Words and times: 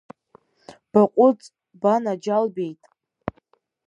Баҟәыҵ, 0.91 1.41
банаџьалбеит. 1.81 2.81